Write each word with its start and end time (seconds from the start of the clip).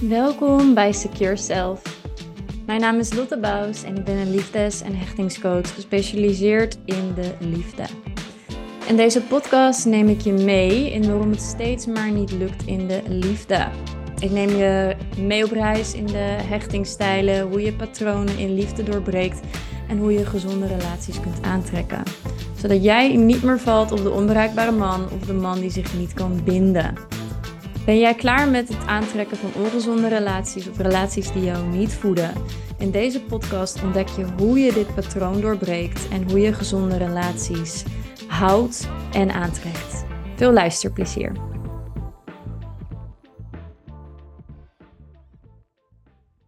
Welkom 0.00 0.74
bij 0.74 0.92
Secure 0.92 1.36
Self. 1.36 1.82
Mijn 2.66 2.80
naam 2.80 2.98
is 2.98 3.12
Lotte 3.12 3.38
Bous 3.38 3.82
en 3.82 3.96
ik 3.96 4.04
ben 4.04 4.16
een 4.16 4.30
liefdes- 4.30 4.82
en 4.82 4.96
hechtingscoach 4.96 5.74
gespecialiseerd 5.74 6.78
in 6.84 7.14
de 7.14 7.32
liefde. 7.38 7.82
In 8.88 8.96
deze 8.96 9.22
podcast 9.22 9.86
neem 9.86 10.08
ik 10.08 10.20
je 10.20 10.32
mee 10.32 10.92
in 10.92 11.06
waarom 11.06 11.30
het 11.30 11.40
steeds 11.40 11.86
maar 11.86 12.10
niet 12.10 12.32
lukt 12.32 12.66
in 12.66 12.88
de 12.88 13.02
liefde. 13.08 13.68
Ik 14.18 14.30
neem 14.30 14.48
je 14.48 14.96
mee 15.18 15.44
op 15.44 15.50
reis 15.50 15.94
in 15.94 16.06
de 16.06 16.36
hechtingstijlen, 16.48 17.48
hoe 17.48 17.62
je 17.62 17.72
patronen 17.72 18.38
in 18.38 18.54
liefde 18.54 18.82
doorbreekt 18.82 19.40
en 19.88 19.98
hoe 19.98 20.12
je 20.12 20.26
gezonde 20.26 20.66
relaties 20.66 21.20
kunt 21.20 21.42
aantrekken. 21.42 22.02
Zodat 22.56 22.84
jij 22.84 23.16
niet 23.16 23.42
meer 23.42 23.60
valt 23.60 23.92
op 23.92 24.02
de 24.02 24.10
onbereikbare 24.10 24.72
man 24.72 25.04
of 25.04 25.26
de 25.26 25.34
man 25.34 25.60
die 25.60 25.70
zich 25.70 25.98
niet 25.98 26.12
kan 26.12 26.40
binden. 26.44 27.13
Ben 27.84 27.98
jij 27.98 28.14
klaar 28.14 28.48
met 28.48 28.68
het 28.68 28.86
aantrekken 28.86 29.36
van 29.36 29.62
ongezonde 29.62 30.08
relaties 30.08 30.68
of 30.68 30.78
relaties 30.78 31.32
die 31.32 31.42
jou 31.42 31.66
niet 31.66 31.92
voeden? 31.92 32.34
In 32.78 32.90
deze 32.90 33.22
podcast 33.22 33.82
ontdek 33.82 34.08
je 34.08 34.24
hoe 34.24 34.58
je 34.58 34.72
dit 34.72 34.94
patroon 34.94 35.40
doorbreekt 35.40 36.08
en 36.08 36.30
hoe 36.30 36.40
je 36.40 36.52
gezonde 36.52 36.96
relaties 36.96 37.84
houdt 38.28 38.88
en 39.12 39.30
aantrekt. 39.30 40.04
Veel 40.36 40.52
luisterplezier. 40.52 41.32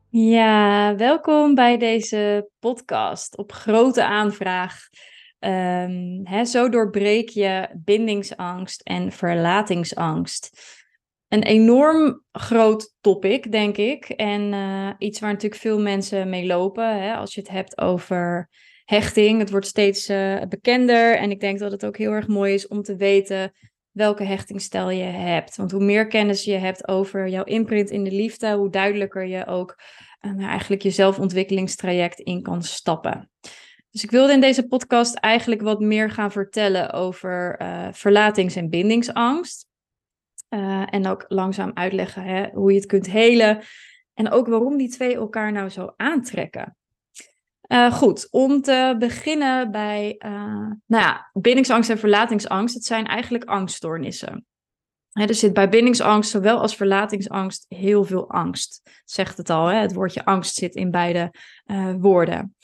Ja, 0.08 0.96
welkom 0.96 1.54
bij 1.54 1.78
deze 1.78 2.50
podcast 2.58 3.36
op 3.36 3.52
grote 3.52 4.04
aanvraag. 4.04 4.88
Um, 5.38 6.44
zo 6.46 6.68
doorbreek 6.68 7.28
je 7.28 7.68
bindingsangst 7.84 8.80
en 8.80 9.12
verlatingsangst 9.12 10.75
een 11.28 11.42
enorm 11.42 12.24
groot 12.32 12.94
topic, 13.00 13.52
denk 13.52 13.76
ik. 13.76 14.08
En 14.08 14.52
uh, 14.52 14.90
iets 14.98 15.20
waar 15.20 15.32
natuurlijk 15.32 15.60
veel 15.60 15.80
mensen 15.80 16.28
mee 16.28 16.46
lopen. 16.46 17.02
Hè? 17.02 17.14
Als 17.14 17.34
je 17.34 17.40
het 17.40 17.50
hebt 17.50 17.78
over 17.80 18.48
hechting. 18.84 19.38
Het 19.38 19.50
wordt 19.50 19.66
steeds 19.66 20.10
uh, 20.10 20.42
bekender. 20.48 21.16
En 21.16 21.30
ik 21.30 21.40
denk 21.40 21.58
dat 21.58 21.72
het 21.72 21.84
ook 21.86 21.96
heel 21.96 22.12
erg 22.12 22.28
mooi 22.28 22.54
is 22.54 22.68
om 22.68 22.82
te 22.82 22.96
weten 22.96 23.52
welke 23.90 24.24
hechtingstijl 24.24 24.90
je 24.90 25.02
hebt. 25.02 25.56
Want 25.56 25.70
hoe 25.70 25.84
meer 25.84 26.06
kennis 26.06 26.44
je 26.44 26.56
hebt 26.56 26.88
over 26.88 27.28
jouw 27.28 27.44
imprint 27.44 27.90
in 27.90 28.04
de 28.04 28.12
liefde, 28.12 28.52
hoe 28.52 28.70
duidelijker 28.70 29.26
je 29.26 29.46
ook 29.46 29.80
uh, 30.20 30.44
eigenlijk 30.44 30.82
je 30.82 30.90
zelfontwikkelingstraject 30.90 32.20
in 32.20 32.42
kan 32.42 32.62
stappen. 32.62 33.30
Dus 33.90 34.04
ik 34.04 34.10
wilde 34.10 34.32
in 34.32 34.40
deze 34.40 34.66
podcast 34.66 35.14
eigenlijk 35.14 35.62
wat 35.62 35.80
meer 35.80 36.10
gaan 36.10 36.32
vertellen 36.32 36.92
over 36.92 37.58
verlatings- 37.92 38.56
en 38.56 38.70
bindingsangst. 38.70 39.66
Uh, 40.56 40.82
en 40.90 41.06
ook 41.06 41.24
langzaam 41.28 41.70
uitleggen 41.74 42.22
hè, 42.22 42.48
hoe 42.52 42.72
je 42.72 42.78
het 42.78 42.86
kunt 42.86 43.06
helen. 43.06 43.62
En 44.14 44.30
ook 44.30 44.46
waarom 44.46 44.76
die 44.76 44.88
twee 44.88 45.14
elkaar 45.14 45.52
nou 45.52 45.68
zo 45.68 45.92
aantrekken. 45.96 46.76
Uh, 47.68 47.92
goed, 47.92 48.28
om 48.30 48.62
te 48.62 48.96
beginnen 48.98 49.70
bij 49.70 50.14
uh, 50.26 50.32
nou 50.86 51.02
ja, 51.02 51.30
bindingsangst 51.32 51.90
en 51.90 51.98
verlatingsangst. 51.98 52.74
Het 52.74 52.84
zijn 52.84 53.06
eigenlijk 53.06 53.44
angststoornissen. 53.44 54.46
Hè, 55.12 55.24
er 55.24 55.34
zit 55.34 55.52
bij 55.52 55.68
bindingsangst 55.68 56.30
zowel 56.30 56.58
als 56.58 56.76
verlatingsangst 56.76 57.64
heel 57.68 58.04
veel 58.04 58.30
angst. 58.30 59.00
Zegt 59.04 59.36
het 59.36 59.50
al, 59.50 59.66
hè? 59.66 59.78
het 59.78 59.94
woordje 59.94 60.24
angst 60.24 60.54
zit 60.54 60.74
in 60.74 60.90
beide 60.90 61.32
woorden. 61.98 62.54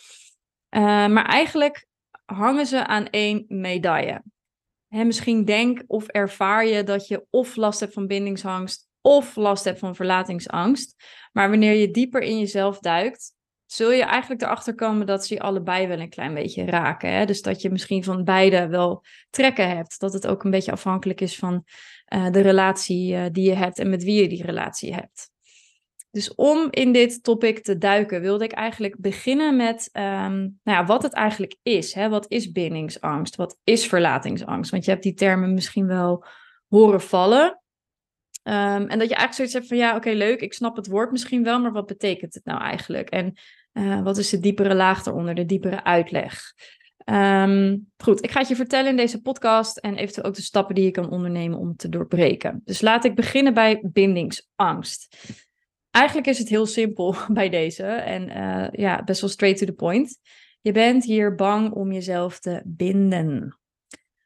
maar 0.70 1.26
eigenlijk 1.26 1.86
hangen 2.24 2.66
ze 2.66 2.86
aan 2.86 3.06
één 3.10 3.44
medaille 3.48 4.22
hè, 4.92 5.04
misschien 5.04 5.44
denk 5.44 5.82
of 5.86 6.06
ervaar 6.06 6.66
je 6.66 6.82
dat 6.82 7.08
je 7.08 7.26
of 7.30 7.56
last 7.56 7.80
hebt 7.80 7.92
van 7.92 8.06
bindingsangst 8.06 8.88
of 9.00 9.36
last 9.36 9.64
hebt 9.64 9.78
van 9.78 9.94
verlatingsangst. 9.94 11.04
Maar 11.32 11.50
wanneer 11.50 11.74
je 11.74 11.90
dieper 11.90 12.22
in 12.22 12.38
jezelf 12.38 12.78
duikt, 12.78 13.32
zul 13.66 13.90
je 13.90 14.02
eigenlijk 14.02 14.42
erachter 14.42 14.74
komen 14.74 15.06
dat 15.06 15.26
ze 15.26 15.34
je 15.34 15.40
allebei 15.40 15.86
wel 15.86 15.98
een 15.98 16.08
klein 16.08 16.34
beetje 16.34 16.64
raken. 16.64 17.12
Hè? 17.12 17.24
Dus 17.24 17.42
dat 17.42 17.62
je 17.62 17.70
misschien 17.70 18.04
van 18.04 18.24
beide 18.24 18.68
wel 18.68 19.04
trekken 19.30 19.68
hebt. 19.68 20.00
Dat 20.00 20.12
het 20.12 20.26
ook 20.26 20.44
een 20.44 20.50
beetje 20.50 20.72
afhankelijk 20.72 21.20
is 21.20 21.36
van 21.36 21.64
uh, 22.14 22.30
de 22.30 22.40
relatie 22.40 23.14
uh, 23.14 23.24
die 23.32 23.48
je 23.48 23.54
hebt 23.54 23.78
en 23.78 23.90
met 23.90 24.04
wie 24.04 24.22
je 24.22 24.28
die 24.28 24.44
relatie 24.44 24.94
hebt. 24.94 25.31
Dus 26.12 26.34
om 26.34 26.66
in 26.70 26.92
dit 26.92 27.22
topic 27.22 27.62
te 27.62 27.78
duiken, 27.78 28.20
wilde 28.20 28.44
ik 28.44 28.52
eigenlijk 28.52 28.96
beginnen 28.98 29.56
met 29.56 29.90
um, 29.92 30.02
nou 30.62 30.78
ja, 30.78 30.84
wat 30.84 31.02
het 31.02 31.12
eigenlijk 31.12 31.56
is. 31.62 31.94
Hè? 31.94 32.08
Wat 32.08 32.30
is 32.30 32.52
bindingsangst? 32.52 33.36
Wat 33.36 33.58
is 33.64 33.86
verlatingsangst? 33.86 34.70
Want 34.70 34.84
je 34.84 34.90
hebt 34.90 35.02
die 35.02 35.14
termen 35.14 35.54
misschien 35.54 35.86
wel 35.86 36.24
horen 36.68 37.00
vallen. 37.00 37.44
Um, 38.42 38.86
en 38.88 38.98
dat 38.98 39.08
je 39.08 39.14
eigenlijk 39.14 39.34
zoiets 39.34 39.52
hebt 39.52 39.66
van 39.66 39.76
ja, 39.76 39.96
oké, 39.96 40.10
leuk, 40.10 40.40
ik 40.40 40.52
snap 40.52 40.76
het 40.76 40.86
woord 40.86 41.10
misschien 41.10 41.44
wel, 41.44 41.60
maar 41.60 41.72
wat 41.72 41.86
betekent 41.86 42.34
het 42.34 42.44
nou 42.44 42.60
eigenlijk? 42.60 43.10
En 43.10 43.32
uh, 43.72 44.02
wat 44.02 44.18
is 44.18 44.28
de 44.28 44.38
diepere 44.38 44.74
laag 44.74 45.06
eronder, 45.06 45.34
de 45.34 45.46
diepere 45.46 45.84
uitleg? 45.84 46.40
Um, 47.04 47.92
goed, 47.96 48.24
ik 48.24 48.30
ga 48.30 48.38
het 48.38 48.48
je 48.48 48.56
vertellen 48.56 48.90
in 48.90 48.96
deze 48.96 49.20
podcast 49.20 49.78
en 49.78 49.96
eventueel 49.96 50.26
ook 50.26 50.34
de 50.34 50.42
stappen 50.42 50.74
die 50.74 50.84
je 50.84 50.90
kan 50.90 51.10
ondernemen 51.10 51.58
om 51.58 51.76
te 51.76 51.88
doorbreken. 51.88 52.60
Dus 52.64 52.80
laat 52.80 53.04
ik 53.04 53.14
beginnen 53.14 53.54
bij 53.54 53.80
bindingsangst. 53.92 55.16
Eigenlijk 55.92 56.26
is 56.26 56.38
het 56.38 56.48
heel 56.48 56.66
simpel 56.66 57.14
bij 57.28 57.48
deze 57.48 57.84
en 57.84 58.28
uh, 58.28 58.68
ja, 58.70 59.04
best 59.04 59.20
wel 59.20 59.30
straight 59.30 59.58
to 59.58 59.66
the 59.66 59.72
point. 59.72 60.18
Je 60.60 60.72
bent 60.72 61.04
hier 61.04 61.34
bang 61.34 61.72
om 61.72 61.92
jezelf 61.92 62.38
te 62.38 62.62
binden. 62.64 63.58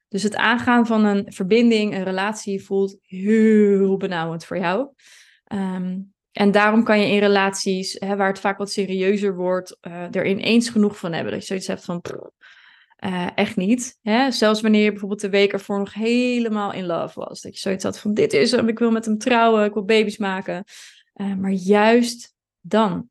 Dus 0.08 0.22
het 0.22 0.36
aangaan 0.36 0.86
van 0.86 1.04
een 1.04 1.32
verbinding, 1.32 1.94
een 1.94 2.04
relatie 2.04 2.64
voelt 2.64 2.96
heel 3.00 3.96
benauwend 3.96 4.44
voor 4.44 4.58
jou. 4.58 4.88
Um, 5.52 6.14
en 6.32 6.50
daarom 6.50 6.84
kan 6.84 7.00
je 7.00 7.06
in 7.06 7.18
relaties, 7.18 7.96
hè, 7.98 8.16
waar 8.16 8.28
het 8.28 8.40
vaak 8.40 8.58
wat 8.58 8.72
serieuzer 8.72 9.36
wordt, 9.36 9.78
uh, 9.80 10.14
er 10.14 10.26
ineens 10.26 10.68
genoeg 10.68 10.98
van 10.98 11.12
hebben. 11.12 11.32
Dat 11.32 11.40
je 11.40 11.46
zoiets 11.46 11.66
hebt 11.66 11.84
van, 11.84 12.02
uh, 13.04 13.26
echt 13.34 13.56
niet. 13.56 13.98
Hè? 14.02 14.30
Zelfs 14.30 14.60
wanneer 14.60 14.84
je 14.84 14.90
bijvoorbeeld 14.90 15.20
de 15.20 15.28
week 15.28 15.52
ervoor 15.52 15.78
nog 15.78 15.94
helemaal 15.94 16.72
in 16.72 16.86
love 16.86 17.20
was. 17.20 17.40
Dat 17.40 17.54
je 17.54 17.60
zoiets 17.60 17.84
had 17.84 17.98
van, 17.98 18.14
dit 18.14 18.32
is 18.32 18.50
hem, 18.50 18.68
ik 18.68 18.78
wil 18.78 18.90
met 18.90 19.04
hem 19.04 19.18
trouwen, 19.18 19.64
ik 19.64 19.72
wil 19.72 19.84
baby's 19.84 20.16
maken. 20.16 20.64
Uh, 21.16 21.34
maar 21.34 21.50
juist 21.50 22.34
dan 22.60 23.10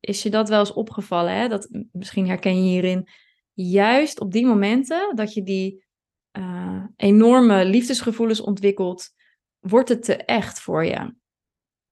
is 0.00 0.22
je 0.22 0.30
dat 0.30 0.48
wel 0.48 0.58
eens 0.58 0.72
opgevallen, 0.72 1.34
hè? 1.34 1.48
Dat, 1.48 1.68
misschien 1.92 2.26
herken 2.26 2.64
je 2.64 2.70
hierin, 2.70 3.08
juist 3.52 4.20
op 4.20 4.32
die 4.32 4.46
momenten 4.46 5.16
dat 5.16 5.34
je 5.34 5.42
die 5.42 5.84
uh, 6.38 6.84
enorme 6.96 7.64
liefdesgevoelens 7.64 8.40
ontwikkelt, 8.40 9.08
wordt 9.58 9.88
het 9.88 10.04
te 10.04 10.16
echt 10.16 10.60
voor 10.60 10.84
je. 10.84 11.14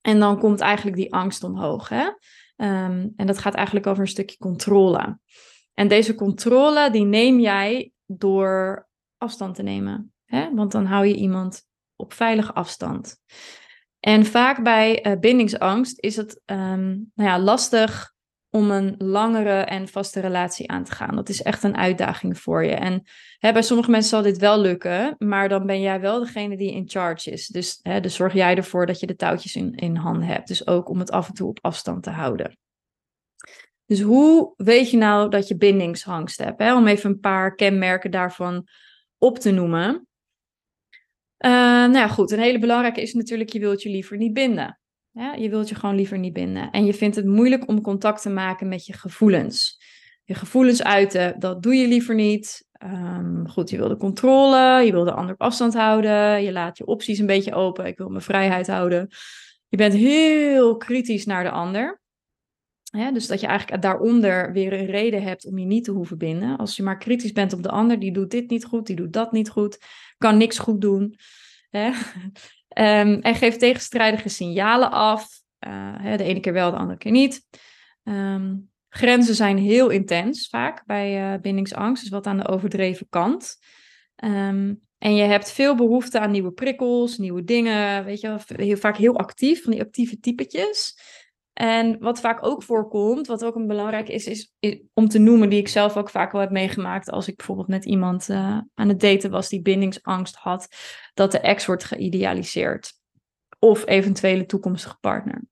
En 0.00 0.18
dan 0.18 0.38
komt 0.38 0.60
eigenlijk 0.60 0.96
die 0.96 1.12
angst 1.12 1.44
omhoog. 1.44 1.88
Hè? 1.88 2.04
Um, 2.04 3.12
en 3.16 3.26
dat 3.26 3.38
gaat 3.38 3.54
eigenlijk 3.54 3.86
over 3.86 4.02
een 4.02 4.08
stukje 4.08 4.36
controle. 4.36 5.18
En 5.74 5.88
deze 5.88 6.14
controle, 6.14 6.90
die 6.90 7.04
neem 7.04 7.40
jij 7.40 7.92
door 8.06 8.88
afstand 9.16 9.54
te 9.54 9.62
nemen. 9.62 10.12
Hè? 10.24 10.54
Want 10.54 10.72
dan 10.72 10.86
hou 10.86 11.06
je 11.06 11.14
iemand 11.14 11.66
op 11.96 12.12
veilige 12.12 12.52
afstand. 12.52 13.16
En 14.00 14.26
vaak 14.26 14.62
bij 14.62 15.06
uh, 15.06 15.18
bindingsangst 15.20 16.00
is 16.00 16.16
het 16.16 16.40
um, 16.46 17.10
nou 17.14 17.30
ja, 17.30 17.38
lastig 17.38 18.16
om 18.50 18.70
een 18.70 18.94
langere 18.98 19.60
en 19.60 19.88
vaste 19.88 20.20
relatie 20.20 20.70
aan 20.70 20.84
te 20.84 20.92
gaan. 20.92 21.16
Dat 21.16 21.28
is 21.28 21.42
echt 21.42 21.62
een 21.62 21.76
uitdaging 21.76 22.38
voor 22.38 22.64
je. 22.64 22.74
En 22.74 23.02
hè, 23.38 23.52
bij 23.52 23.62
sommige 23.62 23.90
mensen 23.90 24.10
zal 24.10 24.22
dit 24.22 24.38
wel 24.38 24.60
lukken, 24.60 25.14
maar 25.18 25.48
dan 25.48 25.66
ben 25.66 25.80
jij 25.80 26.00
wel 26.00 26.18
degene 26.18 26.56
die 26.56 26.72
in 26.72 26.88
charge 26.88 27.30
is. 27.30 27.46
Dus, 27.46 27.78
hè, 27.82 28.00
dus 28.00 28.14
zorg 28.14 28.32
jij 28.32 28.56
ervoor 28.56 28.86
dat 28.86 29.00
je 29.00 29.06
de 29.06 29.16
touwtjes 29.16 29.56
in, 29.56 29.74
in 29.74 29.96
handen 29.96 30.28
hebt. 30.28 30.48
Dus 30.48 30.66
ook 30.66 30.88
om 30.88 30.98
het 30.98 31.10
af 31.10 31.28
en 31.28 31.34
toe 31.34 31.48
op 31.48 31.58
afstand 31.60 32.02
te 32.02 32.10
houden. 32.10 32.58
Dus 33.86 34.00
hoe 34.00 34.52
weet 34.56 34.90
je 34.90 34.96
nou 34.96 35.30
dat 35.30 35.48
je 35.48 35.56
bindingsangst 35.56 36.38
hebt? 36.38 36.58
Hè? 36.58 36.76
Om 36.76 36.86
even 36.86 37.10
een 37.10 37.20
paar 37.20 37.54
kenmerken 37.54 38.10
daarvan 38.10 38.66
op 39.18 39.38
te 39.38 39.50
noemen. 39.50 40.07
Uh, 41.38 41.50
nou 41.50 41.92
ja, 41.92 42.08
goed. 42.08 42.30
Een 42.30 42.38
hele 42.38 42.58
belangrijke 42.58 43.00
is 43.00 43.14
natuurlijk, 43.14 43.50
je 43.50 43.58
wilt 43.58 43.82
je 43.82 43.88
liever 43.88 44.16
niet 44.16 44.32
binden. 44.32 44.78
Je 45.36 45.48
wilt 45.48 45.68
je 45.68 45.74
gewoon 45.74 45.94
liever 45.94 46.18
niet 46.18 46.32
binden. 46.32 46.70
En 46.70 46.84
je 46.84 46.94
vindt 46.94 47.16
het 47.16 47.26
moeilijk 47.26 47.68
om 47.68 47.80
contact 47.80 48.22
te 48.22 48.30
maken 48.30 48.68
met 48.68 48.86
je 48.86 48.92
gevoelens. 48.92 49.82
Je 50.24 50.34
gevoelens 50.34 50.82
uiten, 50.82 51.40
dat 51.40 51.62
doe 51.62 51.74
je 51.74 51.88
liever 51.88 52.14
niet. 52.14 52.66
Um, 52.82 53.48
goed, 53.48 53.70
je 53.70 53.76
wil 53.76 53.88
de 53.88 53.96
controle, 53.96 54.82
je 54.84 54.92
wil 54.92 55.04
de 55.04 55.12
ander 55.12 55.34
op 55.34 55.40
afstand 55.40 55.74
houden. 55.74 56.42
Je 56.42 56.52
laat 56.52 56.78
je 56.78 56.86
opties 56.86 57.18
een 57.18 57.26
beetje 57.26 57.54
open. 57.54 57.86
Ik 57.86 57.98
wil 57.98 58.08
mijn 58.08 58.22
vrijheid 58.22 58.66
houden. 58.66 59.08
Je 59.68 59.76
bent 59.76 59.94
heel 59.94 60.76
kritisch 60.76 61.26
naar 61.26 61.44
de 61.44 61.50
ander. 61.50 62.00
Dus 63.12 63.26
dat 63.26 63.40
je 63.40 63.46
eigenlijk 63.46 63.82
daaronder 63.82 64.52
weer 64.52 64.72
een 64.72 64.86
reden 64.86 65.22
hebt 65.22 65.46
om 65.46 65.58
je 65.58 65.66
niet 65.66 65.84
te 65.84 65.90
hoeven 65.90 66.18
binden. 66.18 66.56
Als 66.56 66.76
je 66.76 66.82
maar 66.82 66.98
kritisch 66.98 67.32
bent 67.32 67.52
op 67.52 67.62
de 67.62 67.70
ander, 67.70 67.98
die 67.98 68.12
doet 68.12 68.30
dit 68.30 68.50
niet 68.50 68.64
goed, 68.64 68.86
die 68.86 68.96
doet 68.96 69.12
dat 69.12 69.32
niet 69.32 69.50
goed, 69.50 69.78
kan 70.18 70.36
niks 70.36 70.58
goed 70.58 70.80
doen. 70.80 71.18
Hè? 71.70 71.86
um, 71.86 73.20
en 73.28 73.34
geeft 73.34 73.58
tegenstrijdige 73.58 74.28
signalen 74.28 74.90
af. 74.90 75.28
Hè, 75.98 76.16
de 76.16 76.24
ene 76.24 76.40
keer 76.40 76.52
wel, 76.52 76.70
de 76.70 76.76
andere 76.76 76.98
keer 76.98 77.12
niet. 77.12 77.46
Um, 78.02 78.70
grenzen 78.88 79.34
zijn 79.34 79.58
heel 79.58 79.88
intens 79.88 80.48
vaak 80.48 80.86
bij 80.86 81.32
uh, 81.32 81.40
bindingsangst, 81.40 82.02
dus 82.02 82.12
wat 82.12 82.26
aan 82.26 82.36
de 82.36 82.48
overdreven 82.48 83.06
kant. 83.08 83.56
Um, 84.24 84.86
En 84.98 85.14
je 85.14 85.22
hebt 85.22 85.52
veel 85.52 85.74
behoefte 85.74 86.20
aan 86.20 86.30
nieuwe 86.30 86.52
prikkels, 86.52 87.18
nieuwe 87.18 87.44
dingen, 87.44 88.04
weet 88.04 88.20
je, 88.20 88.36
heel, 88.46 88.76
vaak 88.76 88.96
heel 88.96 89.18
actief, 89.18 89.62
van 89.62 89.72
die 89.72 89.80
actieve 89.80 90.20
typetjes. 90.20 90.98
En 91.58 91.98
wat 91.98 92.20
vaak 92.20 92.46
ook 92.46 92.62
voorkomt, 92.62 93.26
wat 93.26 93.44
ook 93.44 93.54
een 93.54 93.66
belangrijk 93.66 94.08
is, 94.08 94.26
is, 94.26 94.52
om 94.94 95.08
te 95.08 95.18
noemen, 95.18 95.50
die 95.50 95.58
ik 95.58 95.68
zelf 95.68 95.96
ook 95.96 96.10
vaak 96.10 96.32
wel 96.32 96.40
heb 96.40 96.50
meegemaakt 96.50 97.10
als 97.10 97.28
ik 97.28 97.36
bijvoorbeeld 97.36 97.68
met 97.68 97.84
iemand 97.84 98.28
uh, 98.28 98.58
aan 98.74 98.88
het 98.88 99.00
daten 99.00 99.30
was 99.30 99.48
die 99.48 99.62
bindingsangst 99.62 100.36
had, 100.36 100.68
dat 101.14 101.32
de 101.32 101.38
ex 101.38 101.66
wordt 101.66 101.84
geïdealiseerd. 101.84 102.92
Of 103.58 103.86
eventuele 103.86 104.46
toekomstige 104.46 104.96
partner. 105.00 105.44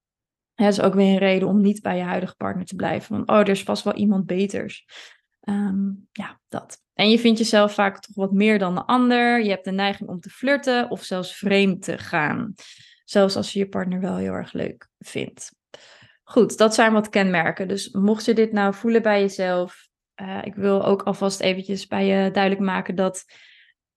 dat 0.55 0.69
is 0.69 0.81
ook 0.81 0.94
weer 0.94 1.12
een 1.12 1.19
reden 1.19 1.49
om 1.49 1.61
niet 1.61 1.82
bij 1.82 1.97
je 1.97 2.03
huidige 2.03 2.37
partner 2.37 2.64
te 2.64 2.75
blijven. 2.75 3.17
Want 3.17 3.29
oh, 3.29 3.38
er 3.38 3.49
is 3.49 3.62
vast 3.62 3.85
wel 3.85 3.94
iemand 3.94 4.26
beters. 4.26 4.87
Ehm, 5.41 5.88
ja, 6.12 6.41
dat. 6.49 6.82
En 6.94 7.11
je 7.11 7.19
vindt 7.19 7.38
jezelf 7.38 7.75
vaak 7.75 8.00
toch 8.00 8.14
wat 8.14 8.32
meer 8.32 8.58
dan 8.58 8.75
de 8.75 8.85
ander. 8.85 9.43
Je 9.43 9.50
hebt 9.50 9.64
de 9.64 9.70
neiging 9.70 10.08
om 10.08 10.20
te 10.20 10.31
flirten 10.31 10.91
of 10.91 11.03
zelfs 11.03 11.37
vreemd 11.37 11.82
te 11.82 11.99
gaan. 11.99 12.55
Zelfs 13.05 13.37
als 13.37 13.53
je 13.53 13.58
je 13.58 13.69
partner 13.69 14.00
wel 14.00 14.17
heel 14.17 14.32
erg 14.32 14.53
leuk 14.53 14.88
vindt. 14.99 15.55
Goed, 16.28 16.58
dat 16.58 16.75
zijn 16.75 16.93
wat 16.93 17.08
kenmerken. 17.08 17.69
Dus 17.69 17.90
mocht 17.90 18.25
je 18.25 18.34
dit 18.34 18.52
nou 18.52 18.75
voelen 18.75 19.02
bij 19.02 19.20
jezelf, 19.20 19.88
uh, 20.20 20.38
ik 20.44 20.55
wil 20.55 20.84
ook 20.84 21.02
alvast 21.02 21.40
eventjes 21.40 21.87
bij 21.87 22.06
je 22.06 22.31
duidelijk 22.31 22.62
maken 22.64 22.94
dat 22.94 23.25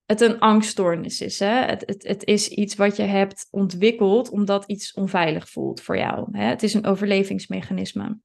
het 0.06 0.22
een 0.22 0.40
angststoornis 0.40 1.22
is. 1.22 1.40
Hè? 1.40 1.66
Het, 1.66 1.84
het, 1.86 2.08
het 2.08 2.24
is 2.26 2.48
iets 2.48 2.76
wat 2.76 2.96
je 2.96 3.04
hebt 3.04 3.48
ontwikkeld 3.52 4.30
omdat 4.30 4.66
iets 4.66 4.94
onveilig 4.94 5.50
voelt 5.50 5.82
voor 5.82 5.98
jou. 5.98 6.38
Hè? 6.38 6.44
Het 6.44 6.64
is 6.64 6.74
een 6.74 6.86
overlevingsmechanisme. 6.86 8.20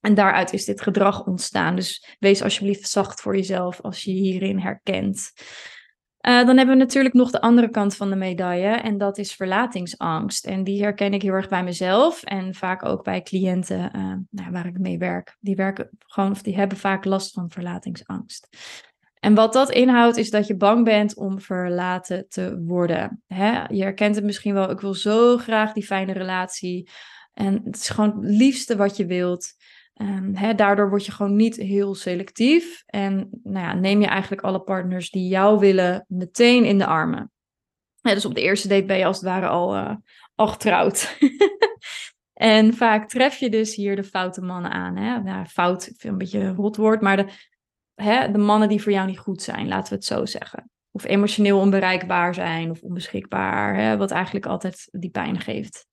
En 0.00 0.14
daaruit 0.14 0.52
is 0.52 0.64
dit 0.64 0.80
gedrag 0.80 1.26
ontstaan. 1.26 1.76
Dus 1.76 2.16
wees 2.18 2.42
alsjeblieft 2.42 2.88
zacht 2.88 3.20
voor 3.20 3.36
jezelf 3.36 3.80
als 3.80 4.04
je 4.04 4.10
hierin 4.10 4.58
herkent. 4.58 5.32
Uh, 6.28 6.46
dan 6.46 6.56
hebben 6.56 6.76
we 6.76 6.82
natuurlijk 6.82 7.14
nog 7.14 7.30
de 7.30 7.40
andere 7.40 7.70
kant 7.70 7.96
van 7.96 8.10
de 8.10 8.16
medaille 8.16 8.74
en 8.74 8.98
dat 8.98 9.18
is 9.18 9.34
verlatingsangst. 9.34 10.46
En 10.46 10.64
die 10.64 10.82
herken 10.82 11.14
ik 11.14 11.22
heel 11.22 11.32
erg 11.32 11.48
bij 11.48 11.64
mezelf 11.64 12.22
en 12.22 12.54
vaak 12.54 12.84
ook 12.84 13.04
bij 13.04 13.22
cliënten 13.22 13.90
uh, 13.96 14.14
nou, 14.30 14.50
waar 14.50 14.66
ik 14.66 14.78
mee 14.78 14.98
werk. 14.98 15.36
Die 15.40 15.56
werken 15.56 15.90
gewoon 15.98 16.30
of 16.30 16.42
die 16.42 16.56
hebben 16.56 16.78
vaak 16.78 17.04
last 17.04 17.32
van 17.32 17.50
verlatingsangst. 17.50 18.48
En 19.20 19.34
wat 19.34 19.52
dat 19.52 19.70
inhoudt 19.70 20.16
is 20.16 20.30
dat 20.30 20.46
je 20.46 20.56
bang 20.56 20.84
bent 20.84 21.16
om 21.16 21.40
verlaten 21.40 22.26
te 22.28 22.62
worden. 22.62 23.22
Hè? 23.26 23.62
Je 23.68 23.82
herkent 23.82 24.14
het 24.14 24.24
misschien 24.24 24.54
wel, 24.54 24.70
ik 24.70 24.80
wil 24.80 24.94
zo 24.94 25.36
graag 25.36 25.72
die 25.72 25.86
fijne 25.86 26.12
relatie. 26.12 26.88
En 27.34 27.62
het 27.64 27.76
is 27.76 27.88
gewoon 27.88 28.10
het 28.10 28.30
liefste 28.30 28.76
wat 28.76 28.96
je 28.96 29.06
wilt. 29.06 29.54
Hè, 30.34 30.54
daardoor 30.54 30.88
word 30.88 31.06
je 31.06 31.12
gewoon 31.12 31.36
niet 31.36 31.56
heel 31.56 31.94
selectief. 31.94 32.82
En 32.86 33.28
nou 33.42 33.66
ja, 33.66 33.74
neem 33.74 34.00
je 34.00 34.06
eigenlijk 34.06 34.42
alle 34.42 34.60
partners 34.60 35.10
die 35.10 35.28
jou 35.28 35.58
willen 35.58 36.04
meteen 36.08 36.64
in 36.64 36.78
de 36.78 36.86
armen. 36.86 37.30
dus 38.00 38.24
op 38.24 38.34
de 38.34 38.40
eerste 38.40 38.68
date 38.68 38.84
ben 38.84 38.98
je 38.98 39.04
als 39.04 39.16
het 39.16 39.24
ware 39.24 39.46
al, 39.46 39.76
uh, 39.76 39.94
al 40.34 40.56
en 42.32 42.74
vaak 42.74 43.08
tref 43.08 43.36
je 43.36 43.50
dus 43.50 43.74
hier 43.74 43.96
de 43.96 44.04
foute 44.04 44.40
mannen 44.40 44.70
aan. 44.70 44.96
Hè? 44.96 45.44
Fout, 45.44 45.86
ik 45.86 45.94
vind 45.98 46.12
een 46.12 46.18
beetje 46.18 46.38
een 46.38 46.54
rot 46.54 46.76
woord, 46.76 47.00
maar 47.00 47.16
de, 47.16 47.26
hè, 47.94 48.30
de 48.30 48.38
mannen 48.38 48.68
die 48.68 48.82
voor 48.82 48.92
jou 48.92 49.06
niet 49.06 49.18
goed 49.18 49.42
zijn, 49.42 49.68
laten 49.68 49.88
we 49.88 49.94
het 49.94 50.04
zo 50.04 50.26
zeggen. 50.26 50.70
Of 50.90 51.04
emotioneel 51.04 51.58
onbereikbaar 51.58 52.34
zijn 52.34 52.70
of 52.70 52.82
onbeschikbaar, 52.82 53.76
hè, 53.76 53.96
wat 53.96 54.10
eigenlijk 54.10 54.46
altijd 54.46 54.88
die 54.90 55.10
pijn 55.10 55.40
geeft. 55.40 55.86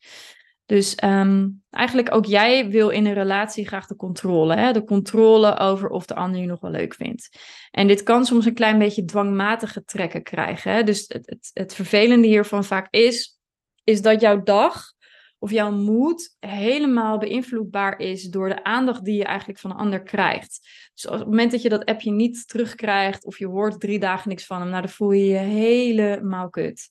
Dus 0.69 0.95
ehm, 0.95 1.49
eigenlijk 1.69 2.15
ook 2.15 2.25
jij 2.25 2.69
wil 2.69 2.89
in 2.89 3.05
een 3.05 3.13
relatie 3.13 3.67
graag 3.67 3.87
de 3.87 3.95
controle. 3.95 4.55
Hè? 4.55 4.71
De 4.71 4.83
controle 4.83 5.57
over 5.57 5.89
of 5.89 6.05
de 6.05 6.15
ander 6.15 6.41
je 6.41 6.47
nog 6.47 6.59
wel 6.59 6.71
leuk 6.71 6.93
vindt. 6.93 7.29
En 7.71 7.87
dit 7.87 8.03
kan 8.03 8.25
soms 8.25 8.45
een 8.45 8.53
klein 8.53 8.77
beetje 8.77 9.05
dwangmatige 9.05 9.83
trekken 9.83 10.23
krijgen. 10.23 10.71
Hè? 10.71 10.83
Dus 10.83 11.05
het, 11.07 11.25
het, 11.25 11.49
het 11.53 11.73
vervelende 11.73 12.27
hiervan 12.27 12.63
vaak 12.63 12.87
is, 12.89 13.39
is 13.83 14.01
dat 14.01 14.21
jouw 14.21 14.43
dag 14.43 14.93
of 15.39 15.51
jouw 15.51 15.71
moed 15.71 16.35
helemaal 16.39 17.17
beïnvloedbaar 17.17 17.99
is 17.99 18.23
door 18.23 18.49
de 18.49 18.63
aandacht 18.63 19.05
die 19.05 19.17
je 19.17 19.25
eigenlijk 19.25 19.59
van 19.59 19.71
een 19.71 19.77
ander 19.77 20.03
krijgt. 20.03 20.59
Dus 20.93 21.07
op 21.07 21.17
het 21.17 21.27
moment 21.27 21.51
dat 21.51 21.61
je 21.61 21.69
dat 21.69 21.85
appje 21.85 22.11
niet 22.11 22.47
terugkrijgt 22.47 23.25
of 23.25 23.37
je 23.37 23.47
hoort 23.47 23.79
drie 23.79 23.99
dagen 23.99 24.29
niks 24.29 24.45
van 24.45 24.59
hem, 24.59 24.69
nou 24.69 24.81
dan 24.81 24.91
voel 24.91 25.11
je 25.11 25.25
je 25.25 25.37
helemaal 25.37 26.49
kut. 26.49 26.89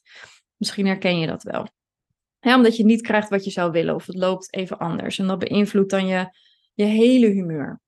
Misschien 0.56 0.86
herken 0.86 1.18
je 1.18 1.26
dat 1.26 1.42
wel 1.42 1.66
omdat 2.56 2.76
je 2.76 2.84
niet 2.84 3.02
krijgt 3.02 3.28
wat 3.28 3.44
je 3.44 3.50
zou 3.50 3.70
willen 3.70 3.94
of 3.94 4.06
het 4.06 4.16
loopt 4.16 4.54
even 4.54 4.78
anders. 4.78 5.18
En 5.18 5.26
dat 5.26 5.38
beïnvloedt 5.38 5.90
dan 5.90 6.06
je, 6.06 6.28
je 6.74 6.84
hele 6.84 7.26
humeur. 7.26 7.80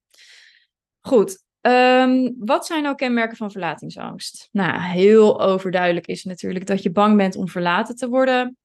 Goed, 1.01 1.45
ehm, 1.61 2.31
wat 2.39 2.67
zijn 2.67 2.83
nou 2.83 2.95
kenmerken 2.95 3.37
van 3.37 3.51
verlatingsangst? 3.51 4.49
Nou, 4.53 4.81
heel 4.81 5.41
overduidelijk 5.41 6.07
is 6.07 6.25
natuurlijk 6.25 6.67
dat 6.67 6.83
je 6.83 6.91
bang 6.91 7.17
bent 7.17 7.37
om 7.37 7.49
verlaten 7.49 7.97
te 7.97 8.09
worden. 8.09 8.57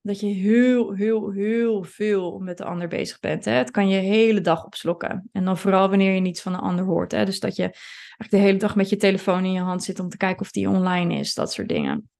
Dat 0.00 0.20
je 0.20 0.26
heel, 0.26 0.92
heel, 0.92 1.30
heel 1.30 1.84
veel 1.84 2.38
met 2.38 2.58
de 2.58 2.64
ander 2.64 2.88
bezig 2.88 3.20
bent. 3.20 3.44
Hè? 3.44 3.52
Het 3.52 3.70
kan 3.70 3.88
je 3.88 3.98
hele 3.98 4.40
dag 4.40 4.64
opslokken. 4.64 5.28
En 5.32 5.44
dan 5.44 5.58
vooral 5.58 5.88
wanneer 5.88 6.14
je 6.14 6.20
niets 6.20 6.42
van 6.42 6.52
de 6.52 6.58
ander 6.58 6.84
hoort. 6.84 7.12
Hè? 7.12 7.24
Dus 7.24 7.40
dat 7.40 7.56
je 7.56 7.62
eigenlijk 7.62 8.30
de 8.30 8.36
hele 8.36 8.58
dag 8.58 8.76
met 8.76 8.88
je 8.88 8.96
telefoon 8.96 9.44
in 9.44 9.52
je 9.52 9.60
hand 9.60 9.84
zit 9.84 10.00
om 10.00 10.08
te 10.08 10.16
kijken 10.16 10.40
of 10.40 10.50
die 10.50 10.68
online 10.68 11.18
is. 11.18 11.34
Dat 11.34 11.52
soort 11.52 11.68
dingen. 11.68 12.10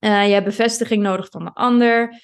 Uh, 0.00 0.26
je 0.26 0.32
hebt 0.32 0.44
bevestiging 0.44 1.02
nodig 1.02 1.28
van 1.30 1.44
de 1.44 1.52
ander 1.52 2.22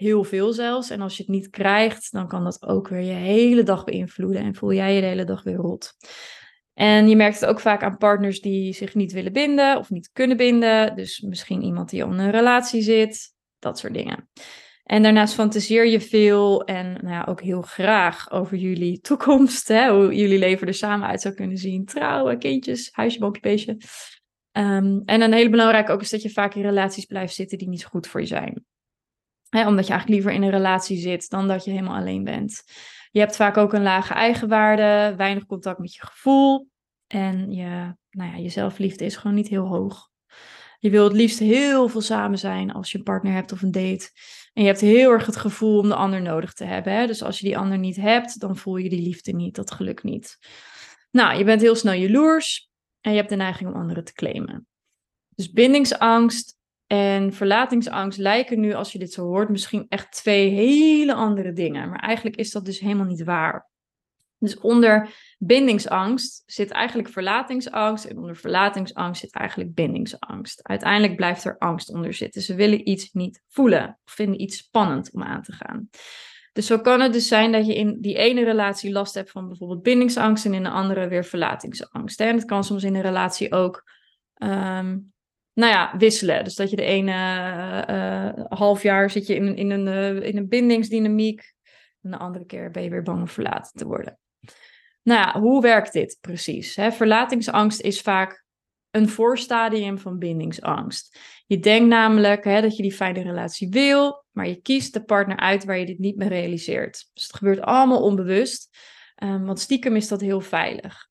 heel 0.00 0.24
veel 0.24 0.52
zelfs. 0.52 0.90
En 0.90 1.00
als 1.00 1.16
je 1.16 1.22
het 1.22 1.32
niet 1.32 1.50
krijgt, 1.50 2.12
dan 2.12 2.28
kan 2.28 2.44
dat 2.44 2.66
ook 2.66 2.88
weer 2.88 3.02
je 3.02 3.12
hele 3.12 3.62
dag 3.62 3.84
beïnvloeden 3.84 4.42
en 4.42 4.54
voel 4.54 4.72
jij 4.72 4.94
je 4.94 5.00
de 5.00 5.06
hele 5.06 5.24
dag 5.24 5.42
weer 5.42 5.56
rot. 5.56 5.92
En 6.74 7.08
je 7.08 7.16
merkt 7.16 7.40
het 7.40 7.48
ook 7.48 7.60
vaak 7.60 7.82
aan 7.82 7.96
partners 7.96 8.40
die 8.40 8.72
zich 8.72 8.94
niet 8.94 9.12
willen 9.12 9.32
binden 9.32 9.78
of 9.78 9.90
niet 9.90 10.10
kunnen 10.12 10.36
binden. 10.36 10.96
Dus 10.96 11.20
misschien 11.20 11.62
iemand 11.62 11.90
die 11.90 12.04
al 12.04 12.12
in 12.12 12.18
een 12.18 12.30
relatie 12.30 12.82
zit, 12.82 13.34
dat 13.58 13.78
soort 13.78 13.94
dingen. 13.94 14.28
En 14.84 15.02
daarnaast 15.02 15.34
fantaseer 15.34 15.86
je 15.86 16.00
veel 16.00 16.64
en 16.64 16.92
nou 16.92 17.14
ja, 17.14 17.24
ook 17.28 17.40
heel 17.40 17.62
graag 17.62 18.30
over 18.30 18.56
jullie 18.56 19.00
toekomst. 19.00 19.68
Hè? 19.68 19.90
Hoe 19.90 20.14
jullie 20.14 20.38
leven 20.38 20.66
er 20.66 20.74
samen 20.74 21.08
uit 21.08 21.20
zou 21.20 21.34
kunnen 21.34 21.56
zien. 21.56 21.84
Trouwen, 21.84 22.38
kindjes, 22.38 22.88
huisje, 22.92 23.18
boompje, 23.18 23.42
beestje. 23.42 23.76
Um, 24.52 25.02
en 25.04 25.20
een 25.20 25.32
hele 25.32 25.50
belangrijke 25.50 25.92
ook 25.92 26.00
is 26.00 26.10
dat 26.10 26.22
je 26.22 26.30
vaak 26.30 26.54
in 26.54 26.62
relaties 26.62 27.04
blijft 27.04 27.34
zitten 27.34 27.58
die 27.58 27.68
niet 27.68 27.84
goed 27.84 28.06
voor 28.06 28.20
je 28.20 28.26
zijn 28.26 28.64
omdat 29.50 29.86
je 29.86 29.92
eigenlijk 29.92 30.08
liever 30.08 30.32
in 30.32 30.42
een 30.42 30.50
relatie 30.50 30.98
zit 30.98 31.30
dan 31.30 31.48
dat 31.48 31.64
je 31.64 31.70
helemaal 31.70 31.96
alleen 31.96 32.24
bent. 32.24 32.62
Je 33.10 33.20
hebt 33.20 33.36
vaak 33.36 33.56
ook 33.56 33.72
een 33.72 33.82
lage 33.82 34.14
eigenwaarde, 34.14 35.16
weinig 35.16 35.46
contact 35.46 35.78
met 35.78 35.94
je 35.94 36.06
gevoel. 36.06 36.68
En 37.06 37.52
je, 37.52 37.94
nou 38.10 38.30
ja, 38.30 38.36
je 38.36 38.48
zelfliefde 38.48 39.04
is 39.04 39.16
gewoon 39.16 39.36
niet 39.36 39.48
heel 39.48 39.66
hoog. 39.66 40.08
Je 40.78 40.90
wil 40.90 41.04
het 41.04 41.12
liefst 41.12 41.38
heel 41.38 41.88
veel 41.88 42.00
samen 42.00 42.38
zijn 42.38 42.72
als 42.72 42.92
je 42.92 42.98
een 42.98 43.04
partner 43.04 43.32
hebt 43.32 43.52
of 43.52 43.62
een 43.62 43.70
date. 43.70 44.10
En 44.52 44.62
je 44.62 44.68
hebt 44.68 44.80
heel 44.80 45.10
erg 45.10 45.26
het 45.26 45.36
gevoel 45.36 45.78
om 45.78 45.88
de 45.88 45.94
ander 45.94 46.22
nodig 46.22 46.52
te 46.52 46.64
hebben. 46.64 46.92
Hè? 46.92 47.06
Dus 47.06 47.22
als 47.22 47.38
je 47.38 47.46
die 47.46 47.58
ander 47.58 47.78
niet 47.78 47.96
hebt, 47.96 48.40
dan 48.40 48.56
voel 48.56 48.76
je 48.76 48.88
die 48.88 49.02
liefde 49.02 49.32
niet, 49.32 49.54
dat 49.54 49.70
geluk 49.70 50.02
niet. 50.02 50.38
Nou, 51.10 51.38
je 51.38 51.44
bent 51.44 51.60
heel 51.60 51.74
snel 51.74 51.92
jaloers 51.92 52.70
en 53.00 53.10
je 53.10 53.16
hebt 53.16 53.28
de 53.28 53.36
neiging 53.36 53.70
om 53.70 53.80
anderen 53.80 54.04
te 54.04 54.12
claimen. 54.12 54.66
Dus 55.28 55.50
bindingsangst 55.50 56.58
en 56.92 57.32
verlatingsangst 57.32 58.18
lijken 58.18 58.60
nu, 58.60 58.72
als 58.74 58.92
je 58.92 58.98
dit 58.98 59.12
zo 59.12 59.26
hoort, 59.26 59.48
misschien 59.48 59.86
echt 59.88 60.12
twee 60.12 60.48
hele 60.48 61.14
andere 61.14 61.52
dingen. 61.52 61.88
Maar 61.88 61.98
eigenlijk 61.98 62.36
is 62.36 62.50
dat 62.50 62.64
dus 62.64 62.80
helemaal 62.80 63.06
niet 63.06 63.24
waar. 63.24 63.68
Dus 64.38 64.58
onder 64.58 65.14
bindingsangst 65.38 66.42
zit 66.46 66.70
eigenlijk 66.70 67.08
verlatingsangst. 67.08 68.04
En 68.04 68.18
onder 68.18 68.36
verlatingsangst 68.36 69.20
zit 69.20 69.34
eigenlijk 69.34 69.74
bindingsangst. 69.74 70.62
Uiteindelijk 70.62 71.16
blijft 71.16 71.44
er 71.44 71.58
angst 71.58 71.92
onder 71.92 72.14
zitten. 72.14 72.42
Ze 72.42 72.54
willen 72.54 72.88
iets 72.88 73.12
niet 73.12 73.42
voelen. 73.48 73.98
Of 74.04 74.12
vinden 74.12 74.40
iets 74.40 74.56
spannend 74.56 75.10
om 75.12 75.22
aan 75.22 75.42
te 75.42 75.52
gaan. 75.52 75.88
Dus 76.52 76.66
zo 76.66 76.78
kan 76.78 77.00
het 77.00 77.12
dus 77.12 77.28
zijn 77.28 77.52
dat 77.52 77.66
je 77.66 77.74
in 77.74 78.00
die 78.00 78.16
ene 78.16 78.44
relatie 78.44 78.92
last 78.92 79.14
hebt 79.14 79.30
van 79.30 79.48
bijvoorbeeld 79.48 79.82
bindingsangst. 79.82 80.44
En 80.44 80.54
in 80.54 80.62
de 80.62 80.70
andere 80.70 81.08
weer 81.08 81.24
verlatingsangst. 81.24 82.20
En 82.20 82.34
het 82.34 82.44
kan 82.44 82.64
soms 82.64 82.84
in 82.84 82.94
een 82.94 83.02
relatie 83.02 83.52
ook 83.52 83.84
ehm, 84.34 84.96
nou 85.60 85.72
ja, 85.72 85.96
wisselen. 85.98 86.44
Dus 86.44 86.54
dat 86.54 86.70
je 86.70 86.76
de 86.76 86.82
ene 86.82 87.12
uh, 87.90 88.44
half 88.48 88.82
jaar 88.82 89.10
zit 89.10 89.26
je 89.26 89.34
in, 89.34 89.56
in, 89.56 89.70
een, 89.70 89.86
uh, 89.86 90.28
in 90.28 90.36
een 90.36 90.48
bindingsdynamiek. 90.48 91.52
En 92.02 92.10
de 92.10 92.16
andere 92.16 92.46
keer 92.46 92.70
ben 92.70 92.82
je 92.82 92.90
weer 92.90 93.02
bang 93.02 93.20
om 93.20 93.28
verlaten 93.28 93.72
te 93.72 93.86
worden. 93.86 94.18
Nou 95.02 95.20
ja, 95.20 95.40
hoe 95.40 95.62
werkt 95.62 95.92
dit 95.92 96.18
precies? 96.20 96.76
Hè? 96.76 96.92
Verlatingsangst 96.92 97.80
is 97.80 98.00
vaak 98.00 98.44
een 98.90 99.08
voorstadium 99.08 99.98
van 99.98 100.18
bindingsangst. 100.18 101.18
Je 101.46 101.58
denkt 101.58 101.88
namelijk 101.88 102.44
hè, 102.44 102.60
dat 102.60 102.76
je 102.76 102.82
die 102.82 102.92
fijne 102.92 103.22
relatie 103.22 103.68
wil, 103.68 104.24
maar 104.30 104.48
je 104.48 104.60
kiest 104.60 104.92
de 104.92 105.04
partner 105.04 105.36
uit 105.36 105.64
waar 105.64 105.78
je 105.78 105.86
dit 105.86 105.98
niet 105.98 106.16
meer 106.16 106.28
realiseert. 106.28 107.10
Dus 107.14 107.22
het 107.26 107.36
gebeurt 107.36 107.60
allemaal 107.60 108.02
onbewust, 108.02 108.76
um, 109.22 109.44
want 109.44 109.60
stiekem 109.60 109.96
is 109.96 110.08
dat 110.08 110.20
heel 110.20 110.40
veilig. 110.40 111.08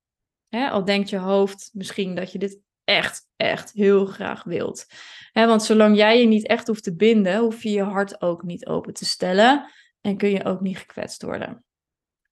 Hè, 0.49 0.69
al 0.69 0.85
denkt 0.85 1.09
je 1.09 1.17
hoofd 1.17 1.69
misschien 1.73 2.15
dat 2.15 2.31
je 2.31 2.39
dit 2.39 2.59
echt, 2.89 3.27
echt 3.35 3.71
heel 3.71 4.05
graag 4.05 4.43
wilt. 4.43 4.85
want 5.33 5.63
zolang 5.63 5.95
jij 5.95 6.19
je 6.19 6.27
niet 6.27 6.47
echt 6.47 6.67
hoeft 6.67 6.83
te 6.83 6.95
binden, 6.95 7.39
hoef 7.39 7.63
je 7.63 7.71
je 7.71 7.83
hart 7.83 8.21
ook 8.21 8.43
niet 8.43 8.65
open 8.65 8.93
te 8.93 9.05
stellen 9.05 9.71
en 10.01 10.17
kun 10.17 10.29
je 10.29 10.45
ook 10.45 10.61
niet 10.61 10.77
gekwetst 10.77 11.21
worden. 11.21 11.63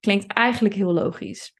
Klinkt 0.00 0.32
eigenlijk 0.32 0.74
heel 0.74 0.92
logisch. 0.92 1.52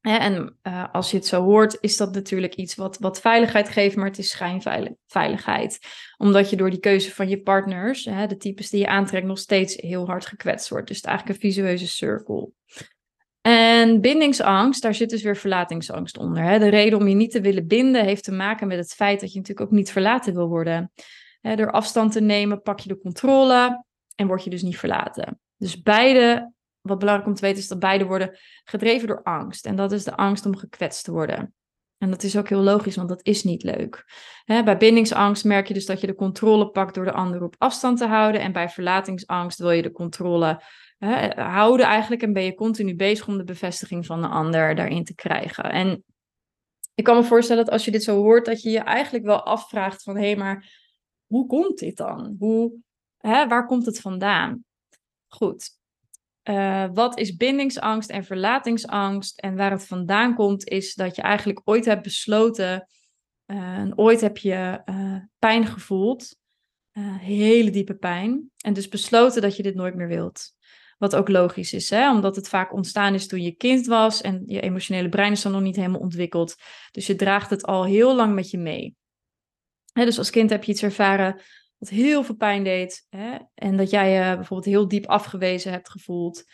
en 0.00 0.58
uh, 0.62 0.92
als 0.92 1.10
je 1.10 1.16
het 1.16 1.26
zo 1.26 1.42
hoort, 1.42 1.78
is 1.80 1.96
dat 1.96 2.14
natuurlijk 2.14 2.54
iets 2.54 2.74
wat, 2.74 2.98
wat 2.98 3.20
veiligheid 3.20 3.68
geeft, 3.68 3.96
maar 3.96 4.06
het 4.06 4.18
is 4.18 4.30
schijnveiligheid. 4.30 5.78
Omdat 6.16 6.50
je 6.50 6.56
door 6.56 6.70
die 6.70 6.80
keuze 6.80 7.14
van 7.14 7.28
je 7.28 7.42
partners, 7.42 8.02
de 8.02 8.36
types 8.38 8.70
die 8.70 8.80
je 8.80 8.86
aantrekt, 8.86 9.26
nog 9.26 9.38
steeds 9.38 9.76
heel 9.76 10.06
hard 10.06 10.26
gekwetst 10.26 10.68
wordt. 10.68 10.86
Dus 10.86 10.96
het 10.96 11.04
is 11.06 11.10
eigenlijk 11.10 11.42
een 11.42 11.50
visueuze 11.50 11.88
cirkel. 11.88 12.54
En 13.80 14.00
bindingsangst, 14.00 14.82
daar 14.82 14.94
zit 14.94 15.10
dus 15.10 15.22
weer 15.22 15.36
verlatingsangst 15.36 16.18
onder. 16.18 16.42
Hè. 16.42 16.58
De 16.58 16.68
reden 16.68 16.98
om 16.98 17.08
je 17.08 17.14
niet 17.14 17.30
te 17.30 17.40
willen 17.40 17.66
binden 17.66 18.04
heeft 18.04 18.24
te 18.24 18.32
maken 18.32 18.68
met 18.68 18.78
het 18.78 18.94
feit 18.94 19.20
dat 19.20 19.32
je 19.32 19.38
natuurlijk 19.38 19.66
ook 19.66 19.76
niet 19.76 19.92
verlaten 19.92 20.34
wil 20.34 20.48
worden. 20.48 20.92
Hè, 21.40 21.56
door 21.56 21.70
afstand 21.70 22.12
te 22.12 22.20
nemen 22.20 22.62
pak 22.62 22.80
je 22.80 22.88
de 22.88 22.98
controle 22.98 23.84
en 24.14 24.26
word 24.26 24.44
je 24.44 24.50
dus 24.50 24.62
niet 24.62 24.78
verlaten. 24.78 25.40
Dus 25.56 25.82
beide 25.82 26.52
wat 26.80 26.98
belangrijk 26.98 27.28
om 27.28 27.34
te 27.34 27.40
weten 27.40 27.58
is 27.58 27.68
dat 27.68 27.78
beide 27.78 28.04
worden 28.04 28.38
gedreven 28.64 29.08
door 29.08 29.22
angst. 29.22 29.66
En 29.66 29.76
dat 29.76 29.92
is 29.92 30.04
de 30.04 30.16
angst 30.16 30.46
om 30.46 30.56
gekwetst 30.56 31.04
te 31.04 31.12
worden. 31.12 31.54
En 31.98 32.10
dat 32.10 32.22
is 32.22 32.36
ook 32.36 32.48
heel 32.48 32.60
logisch, 32.62 32.96
want 32.96 33.08
dat 33.08 33.20
is 33.22 33.44
niet 33.44 33.62
leuk. 33.62 34.04
bij 34.44 34.76
bindingsangst 34.76 35.44
merk 35.44 35.68
je 35.68 35.74
dus 35.74 35.86
dat 35.86 36.00
je 36.00 36.06
de 36.06 36.14
controle 36.14 36.70
pakt 36.70 36.94
door 36.94 37.04
de 37.04 37.12
ander 37.12 37.42
op 37.42 37.54
afstand 37.58 37.98
te 37.98 38.06
houden. 38.06 38.40
En 38.40 38.52
bij 38.52 38.68
verlatingsangst 38.68 39.58
wil 39.58 39.70
je 39.70 39.82
de 39.82 39.92
controle 39.92 40.62
houden 41.34 41.86
eigenlijk. 41.86 42.22
En 42.22 42.32
ben 42.32 42.42
je 42.42 42.54
continu 42.54 42.96
bezig 42.96 43.28
om 43.28 43.38
de 43.38 43.44
bevestiging 43.44 44.06
van 44.06 44.20
de 44.20 44.28
ander 44.28 44.74
daarin 44.74 45.04
te 45.04 45.14
krijgen. 45.14 45.64
En 45.64 46.04
ik 46.94 47.04
kan 47.04 47.16
me 47.16 47.24
voorstellen 47.24 47.64
dat 47.64 47.72
als 47.72 47.84
je 47.84 47.90
dit 47.90 48.02
zo 48.02 48.16
hoort, 48.16 48.44
dat 48.44 48.62
je 48.62 48.70
je 48.70 48.78
eigenlijk 48.78 49.24
wel 49.24 49.42
afvraagt 49.42 50.02
van 50.02 50.16
hé, 50.16 50.24
hey, 50.24 50.36
maar 50.36 50.88
hoe 51.26 51.46
komt 51.46 51.78
dit 51.78 51.96
dan? 51.96 52.36
Hoe, 52.38 52.72
hè, 53.16 53.48
waar 53.48 53.66
komt 53.66 53.86
het 53.86 54.00
vandaan? 54.00 54.64
Goed, 55.26 55.78
uh, 56.44 56.86
wat 56.92 57.18
is 57.18 57.36
bindingsangst 57.36 58.10
en 58.10 58.24
verlatingsangst? 58.24 59.40
En 59.40 59.56
waar 59.56 59.70
het 59.70 59.86
vandaan 59.86 60.34
komt, 60.34 60.68
is 60.68 60.94
dat 60.94 61.16
je 61.16 61.22
eigenlijk 61.22 61.60
ooit 61.64 61.84
hebt 61.84 62.02
besloten, 62.02 62.88
uh, 63.46 63.78
en 63.78 63.98
ooit 63.98 64.20
heb 64.20 64.36
je 64.36 64.82
uh, 64.84 65.16
pijn 65.38 65.66
gevoeld, 65.66 66.36
hele 67.18 67.70
diepe 67.70 67.94
pijn, 67.94 68.50
en 68.56 68.72
dus 68.72 68.88
besloten 68.88 69.42
dat 69.42 69.56
je 69.56 69.62
dit 69.62 69.74
nooit 69.74 69.94
meer 69.94 70.08
wilt. 70.08 70.52
Wat 71.00 71.16
ook 71.16 71.28
logisch 71.28 71.72
is, 71.72 71.90
hè? 71.90 72.10
omdat 72.10 72.36
het 72.36 72.48
vaak 72.48 72.72
ontstaan 72.72 73.14
is 73.14 73.26
toen 73.26 73.42
je 73.42 73.50
kind 73.50 73.86
was 73.86 74.20
en 74.20 74.42
je 74.46 74.60
emotionele 74.60 75.08
brein 75.08 75.32
is 75.32 75.42
dan 75.42 75.52
nog 75.52 75.60
niet 75.60 75.76
helemaal 75.76 76.00
ontwikkeld. 76.00 76.56
Dus 76.90 77.06
je 77.06 77.14
draagt 77.14 77.50
het 77.50 77.66
al 77.66 77.84
heel 77.84 78.16
lang 78.16 78.34
met 78.34 78.50
je 78.50 78.58
mee. 78.58 78.96
Hè, 79.92 80.04
dus 80.04 80.18
als 80.18 80.30
kind 80.30 80.50
heb 80.50 80.64
je 80.64 80.72
iets 80.72 80.82
ervaren 80.82 81.40
wat 81.78 81.88
heel 81.88 82.24
veel 82.24 82.34
pijn 82.34 82.64
deed. 82.64 83.06
Hè? 83.08 83.38
En 83.54 83.76
dat 83.76 83.90
jij 83.90 84.12
je 84.12 84.34
bijvoorbeeld 84.36 84.74
heel 84.74 84.88
diep 84.88 85.06
afgewezen 85.06 85.72
hebt 85.72 85.90
gevoeld. 85.90 86.44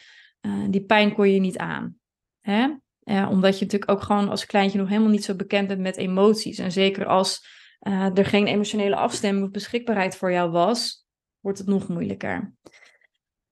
Uh, 0.41 0.65
die 0.71 0.85
pijn 0.85 1.15
kon 1.15 1.31
je 1.31 1.41
niet 1.41 1.59
aan. 1.59 1.97
Hè? 2.41 2.75
Uh, 3.05 3.29
omdat 3.31 3.59
je 3.59 3.65
natuurlijk 3.65 3.91
ook 3.91 4.03
gewoon 4.03 4.29
als 4.29 4.47
kleintje 4.47 4.79
nog 4.79 4.89
helemaal 4.89 5.11
niet 5.11 5.25
zo 5.25 5.35
bekend 5.35 5.69
bent 5.69 5.81
met 5.81 5.97
emoties. 5.97 6.59
En 6.59 6.73
zeker 6.73 7.07
als 7.07 7.47
er 8.15 8.27
geen 8.27 8.47
emotionele 8.47 8.97
afstemming 8.97 9.47
of 9.47 9.51
beschikbaarheid 9.51 10.17
voor 10.17 10.33
jou 10.33 10.51
was, 10.51 11.07
wordt 11.41 11.59
het 11.59 11.67
nog 11.67 11.89
moeilijker. 11.89 12.55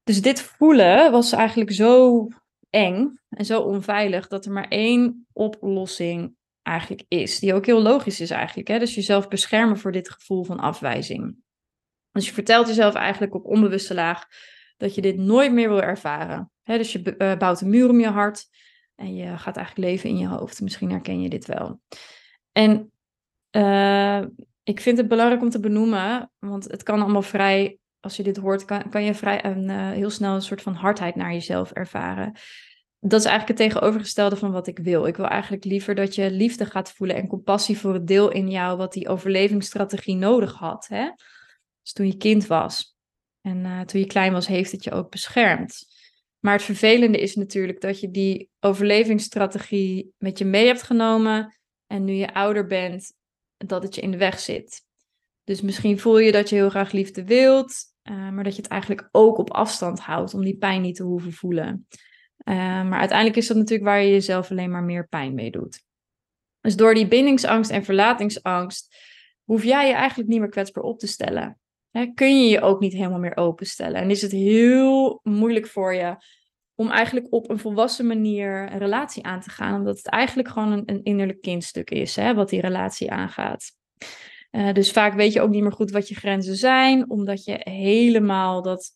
Dus 0.05 0.23
dit 0.23 0.41
voelen 0.41 1.11
was 1.11 1.33
eigenlijk 1.33 1.73
zo 1.73 2.29
eng 2.71 3.19
en 3.29 3.45
zo 3.45 3.61
onveilig 3.61 4.29
dat 4.29 4.45
er 4.45 4.53
maar 4.53 4.69
één 4.69 5.27
oplossing 5.33 6.37
eigenlijk 6.63 7.05
is. 7.09 7.39
Die 7.39 7.55
ook 7.55 7.67
heel 7.67 7.83
logisch 7.83 8.21
is 8.21 8.31
eigenlijk. 8.31 8.69
Hè? 8.69 8.79
Dus 8.79 8.95
jezelf 8.95 9.29
beschermen 9.29 9.79
voor 9.79 9.93
dit 9.93 10.11
gevoel 10.11 10.45
van 10.45 10.61
afwijzing. 10.61 11.37
Dus 12.11 12.27
je 12.27 12.33
vertelt 12.33 12.67
jezelf 12.67 12.95
eigenlijk 12.95 13.35
op 13.35 13.45
onbewuste 13.45 13.95
laag 13.95 14.27
dat 14.77 14.95
je 14.95 15.01
dit 15.01 15.17
nooit 15.17 15.53
meer 15.53 15.69
wil 15.69 15.83
ervaren. 15.83 16.51
dus 16.63 16.93
je 16.93 17.15
uh, 17.19 17.37
bouwt 17.37 17.61
een 17.61 17.71
muur 17.71 17.89
om 17.89 18.01
je 18.01 18.09
hart 18.09 18.47
en 18.95 19.15
je 19.15 19.39
gaat 19.39 19.57
eigenlijk 19.57 19.89
leven 19.89 20.11
in 20.11 20.19
je 20.19 20.27
hoofd. 20.27 20.61
Misschien 20.61 20.91
herken 20.91 21.21
je 21.21 21.29
dit 21.29 21.47
wel. 21.47 21.81
En 22.53 22.93
uh, 23.57 24.25
ik 24.63 24.81
vind 24.81 24.99
het 24.99 25.09
belangrijk 25.09 25.43
om 25.43 25.51
te 25.51 25.61
benoemen, 25.61 26.31
want 26.39 26.65
het 26.65 26.83
kan 26.83 27.03
allemaal 27.03 27.23
vrij, 27.23 27.79
als 28.05 28.17
je 28.17 28.23
dit 28.23 28.37
hoort, 28.37 28.65
kan, 28.65 28.89
kan 28.91 29.05
je 29.05 29.15
vrij 29.15 29.45
een, 29.45 29.69
uh, 29.69 29.91
heel 29.91 30.11
snel 30.11 30.35
een 30.35 30.43
soort 30.43 30.63
van 30.63 30.75
hardheid 30.75 31.15
naar 31.15 31.33
jezelf 31.33 31.71
ervaren. 31.71 32.33
Dat 33.01 33.21
is 33.21 33.27
eigenlijk 33.27 33.59
het 33.59 33.71
tegenovergestelde 33.71 34.37
van 34.37 34.53
wat 34.53 34.67
ik 34.67 34.79
wil. 34.79 35.07
Ik 35.07 35.17
wil 35.17 35.27
eigenlijk 35.27 35.65
liever 35.65 35.95
dat 35.95 36.15
je 36.15 36.31
liefde 36.31 36.67
gaat 36.67 36.93
voelen 36.93 37.17
en 37.17 37.27
compassie 37.27 37.79
voor 37.79 37.95
het 37.95 38.07
deel 38.07 38.31
in 38.31 38.51
jou 38.51 38.77
wat 38.77 38.93
die 38.93 39.09
overlevingsstrategie 39.09 40.17
nodig 40.17 40.53
had. 40.53 40.87
Hè? 40.89 41.11
Dus 41.83 41.93
toen 41.93 42.07
je 42.07 42.17
kind 42.17 42.47
was. 42.47 42.97
En 43.41 43.65
uh, 43.65 43.81
toen 43.81 44.01
je 44.01 44.07
klein 44.07 44.33
was, 44.33 44.47
heeft 44.47 44.73
het 44.73 44.85
je 44.85 44.91
ook 44.91 45.11
beschermd. 45.11 45.87
Maar 46.39 46.53
het 46.53 46.63
vervelende 46.63 47.21
is 47.21 47.35
natuurlijk 47.35 47.81
dat 47.81 48.01
je 48.01 48.11
die 48.11 48.51
overlevingsstrategie 48.61 50.13
met 50.19 50.39
je 50.39 50.45
mee 50.45 50.67
hebt 50.67 50.83
genomen. 50.83 51.59
En 51.87 52.05
nu 52.05 52.13
je 52.13 52.35
ouder 52.35 52.67
bent, 52.67 53.13
dat 53.57 53.83
het 53.83 53.95
je 53.95 54.01
in 54.01 54.11
de 54.11 54.17
weg 54.17 54.41
zit. 54.41 54.83
Dus 55.45 55.61
misschien 55.61 55.99
voel 55.99 56.19
je 56.19 56.33
dat 56.33 56.49
je 56.49 56.55
heel 56.55 56.71
graag 56.71 56.93
liefde 56.93 57.25
wilt, 57.25 57.94
uh, 58.11 58.31
maar 58.31 58.45
dat 58.45 58.57
je 58.57 58.63
het 58.63 58.71
eigenlijk 58.71 59.09
ook 59.11 59.39
op 59.39 59.51
afstand 59.51 60.01
houdt 60.01 60.35
om 60.35 60.45
die 60.45 60.57
pijn 60.57 60.83
niet 60.83 60.97
te 60.97 61.03
hoeven 61.03 61.33
voelen. 61.33 61.87
Uh, 62.45 62.55
maar 62.57 62.99
uiteindelijk 62.99 63.39
is 63.39 63.47
dat 63.47 63.57
natuurlijk 63.57 63.89
waar 63.89 64.03
je 64.03 64.11
jezelf 64.11 64.51
alleen 64.51 64.71
maar 64.71 64.83
meer 64.83 65.09
pijn 65.09 65.35
mee 65.35 65.51
doet. 65.51 65.83
Dus 66.61 66.77
door 66.77 66.95
die 66.95 67.09
bindingsangst 67.09 67.71
en 67.71 67.85
verlatingsangst 67.85 68.97
hoef 69.45 69.65
jij 69.65 69.89
je 69.89 69.95
eigenlijk 69.95 70.29
niet 70.29 70.41
meer 70.41 70.49
kwetsbaar 70.49 70.85
op 70.85 70.99
te 70.99 71.07
stellen 71.07 71.59
hè, 71.95 72.07
kun 72.15 72.43
je 72.43 72.49
je 72.49 72.61
ook 72.61 72.81
niet 72.81 72.93
helemaal 72.93 73.19
meer 73.19 73.37
openstellen. 73.37 74.01
En 74.01 74.11
is 74.11 74.23
het 74.23 74.33
heel 74.33 75.21
moeilijk 75.23 75.67
voor 75.67 75.95
je 75.95 76.17
om 76.75 76.91
eigenlijk 76.91 77.27
op 77.33 77.51
een 77.51 77.59
volwassen 77.59 78.07
manier 78.07 78.73
een 78.73 78.79
relatie 78.79 79.25
aan 79.25 79.41
te 79.41 79.51
gaan, 79.51 79.79
omdat 79.79 79.97
het 79.97 80.09
eigenlijk 80.09 80.49
gewoon 80.49 80.73
een, 80.73 80.83
een 80.87 81.03
innerlijk 81.03 81.41
kindstuk 81.41 81.91
is, 81.91 82.17
hè, 82.17 82.35
wat 82.35 82.49
die 82.49 82.61
relatie 82.61 83.11
aangaat. 83.11 83.71
Uh, 84.55 84.73
dus 84.73 84.91
vaak 84.91 85.15
weet 85.15 85.33
je 85.33 85.41
ook 85.41 85.51
niet 85.51 85.63
meer 85.63 85.73
goed 85.73 85.91
wat 85.91 86.09
je 86.09 86.15
grenzen 86.15 86.57
zijn, 86.57 87.11
omdat 87.11 87.45
je 87.45 87.61
helemaal 87.61 88.63
dat, 88.63 88.91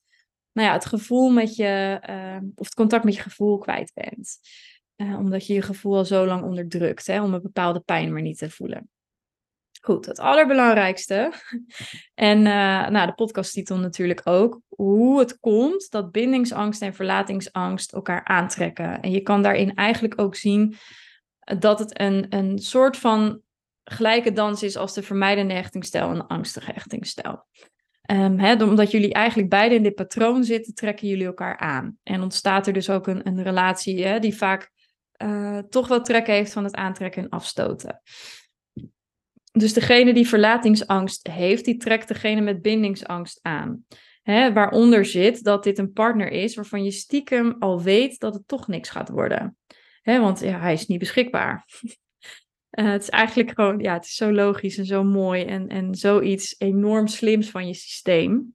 nou 0.53 0.69
ja, 0.69 0.75
het 0.75 0.85
gevoel 0.85 1.31
met 1.31 1.57
je, 1.57 2.01
uh, 2.09 2.49
of 2.55 2.65
het 2.65 2.75
contact 2.75 3.05
met 3.05 3.15
je 3.15 3.23
gevoel 3.23 3.59
kwijt 3.59 3.93
bent. 3.95 4.39
Uh, 4.97 5.19
omdat 5.19 5.47
je 5.47 5.55
je 5.55 5.63
gevoel 5.63 5.97
al 5.97 6.05
zo 6.05 6.27
lang 6.27 6.43
onderdrukt, 6.43 7.07
hè, 7.07 7.23
om 7.23 7.35
een 7.35 7.43
bepaalde 7.43 7.81
pijn 7.81 8.13
maar 8.13 8.23
niet 8.23 8.39
te 8.39 8.51
voelen. 8.51 8.89
Goed, 9.81 10.07
het 10.07 10.19
allerbelangrijkste. 10.19 11.33
En 12.15 12.39
uh, 12.39 12.89
nou, 12.89 13.07
de 13.07 13.15
podcasttitel 13.15 13.79
natuurlijk 13.79 14.21
ook. 14.25 14.61
Hoe 14.69 15.19
het 15.19 15.39
komt 15.41 15.91
dat 15.91 16.13
bindingsangst 16.13 16.83
en 16.83 16.95
verlatingsangst 16.95 17.93
elkaar 17.93 18.25
aantrekken. 18.25 19.01
En 19.01 19.11
je 19.11 19.21
kan 19.21 19.43
daarin 19.43 19.75
eigenlijk 19.75 20.21
ook 20.21 20.35
zien 20.35 20.75
dat 21.59 21.79
het 21.79 22.01
een, 22.01 22.27
een 22.29 22.59
soort 22.59 22.97
van 22.97 23.43
gelijke 23.91 24.33
dans 24.33 24.63
is 24.63 24.77
als 24.77 24.95
de 24.95 25.03
vermijdende 25.03 25.55
hechtingsstijl 25.55 26.09
en 26.09 26.15
de 26.15 26.29
angstige 26.29 26.73
hechtingsstijl. 26.73 27.47
Um, 28.11 28.39
hè, 28.39 28.65
omdat 28.65 28.91
jullie 28.91 29.13
eigenlijk 29.13 29.49
beide 29.49 29.75
in 29.75 29.83
dit 29.83 29.95
patroon 29.95 30.45
zitten, 30.45 30.75
trekken 30.75 31.09
jullie 31.09 31.27
elkaar 31.27 31.59
aan. 31.59 31.99
En 32.03 32.23
ontstaat 32.23 32.67
er 32.67 32.73
dus 32.73 32.91
ook 32.91 33.07
een, 33.07 33.27
een 33.27 33.43
relatie 33.43 34.21
die 34.21 34.37
vaak 34.37 34.71
uh, 35.23 35.59
toch 35.59 35.89
wel 35.89 36.03
trek 36.03 36.27
heeft 36.27 36.53
van 36.53 36.65
het 36.65 36.75
aantrekken 36.75 37.23
en 37.23 37.29
afstoten. 37.29 38.03
Dus 39.53 39.73
degene 39.73 40.15
die 40.15 40.29
verlatingsangst 40.29 41.27
heeft, 41.27 41.65
die 41.65 41.77
trekt 41.77 42.09
degene 42.09 42.41
met 42.41 42.63
bindingsangst 42.63 43.39
aan. 43.43 43.85
Waaronder 44.53 45.05
zit 45.05 45.45
dat 45.45 45.65
dit 45.65 45.79
een 45.79 45.93
partner 45.93 46.31
is 46.31 46.55
waarvan 46.55 46.85
je 46.85 46.91
stiekem 46.91 47.57
al 47.59 47.83
weet 47.83 48.21
dat 48.21 48.35
het 48.35 48.49
toch 48.49 48.69
niks 48.69 48.89
gaat 48.89 49.09
worden. 49.09 49.57
Want 50.03 50.41
hij 50.41 50.73
is 50.73 50.87
niet 50.87 50.99
beschikbaar. 50.99 51.65
uh, 52.79 52.91
het 52.91 53.03
is 53.03 53.09
eigenlijk 53.09 53.51
gewoon, 53.55 53.79
ja, 53.79 53.93
het 53.93 54.05
is 54.05 54.15
zo 54.15 54.33
logisch 54.33 54.79
en 54.79 54.87
zo 54.87 55.05
mooi 55.05 55.45
en, 55.45 55.69
en 55.69 55.95
zoiets 55.95 56.55
enorm 56.59 57.07
slims 57.07 57.51
van 57.51 57.67
je 57.67 57.75
systeem. 57.75 58.55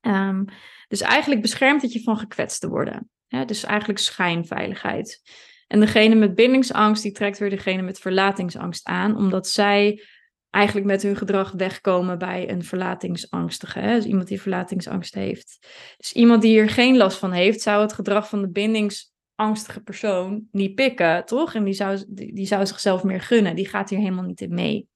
Um, 0.00 0.44
dus 0.88 1.00
eigenlijk 1.00 1.40
beschermt 1.40 1.82
het 1.82 1.92
je 1.92 2.02
van 2.02 2.18
gekwetst 2.18 2.60
te 2.60 2.68
worden. 2.68 3.10
Hè, 3.26 3.44
dus 3.44 3.64
eigenlijk 3.64 3.98
schijnveiligheid. 3.98 5.20
En 5.66 5.80
degene 5.80 6.14
met 6.14 6.34
bindingsangst, 6.34 7.02
die 7.02 7.12
trekt 7.12 7.38
weer 7.38 7.50
degene 7.50 7.82
met 7.82 7.98
verlatingsangst 7.98 8.86
aan, 8.86 9.16
omdat 9.16 9.48
zij 9.48 10.02
eigenlijk 10.50 10.86
met 10.86 11.02
hun 11.02 11.16
gedrag 11.16 11.52
wegkomen 11.52 12.18
bij 12.18 12.50
een 12.50 12.64
verlatingsangstige. 12.64 13.78
Hè? 13.78 13.94
Dus 13.94 14.04
iemand 14.04 14.28
die 14.28 14.40
verlatingsangst 14.40 15.14
heeft. 15.14 15.66
Dus 15.96 16.12
iemand 16.12 16.42
die 16.42 16.50
hier 16.50 16.68
geen 16.68 16.96
last 16.96 17.18
van 17.18 17.32
heeft, 17.32 17.60
zou 17.60 17.82
het 17.82 17.92
gedrag 17.92 18.28
van 18.28 18.40
de 18.40 18.50
bindingsangstige 19.36 19.80
persoon 19.80 20.48
niet 20.50 20.74
pikken, 20.74 21.24
toch? 21.24 21.54
En 21.54 21.64
die 21.64 21.74
zou, 21.74 22.04
die, 22.08 22.46
zou 22.46 22.66
zichzelf 22.66 23.04
meer 23.04 23.20
gunnen. 23.20 23.56
Die 23.56 23.68
gaat 23.68 23.90
hier 23.90 23.98
helemaal 23.98 24.24
niet 24.24 24.40
in 24.40 24.54
mee. 24.54 24.88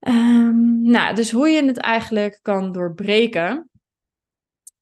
Um, 0.00 0.82
nou, 0.82 1.14
dus 1.14 1.30
hoe 1.30 1.48
je 1.48 1.64
het 1.64 1.78
eigenlijk 1.78 2.38
kan 2.42 2.72
doorbreken. 2.72 3.70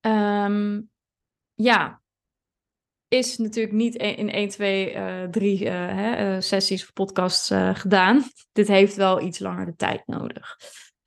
Um, 0.00 0.90
ja, 1.54 2.00
is 3.08 3.38
natuurlijk 3.38 3.74
niet 3.74 3.94
in 3.94 4.30
1, 4.30 4.48
2, 4.48 4.94
uh, 4.94 5.22
3 5.22 5.64
uh, 5.64 5.70
hè, 5.70 6.34
uh, 6.34 6.40
sessies 6.40 6.82
of 6.82 6.92
podcasts 6.92 7.50
gedaan. 7.72 8.24
Dit 8.52 8.68
heeft 8.68 8.96
wel 8.96 9.20
iets 9.20 9.38
langer 9.38 9.66
de 9.66 9.76
tijd 9.76 10.02
nodig. 10.06 10.56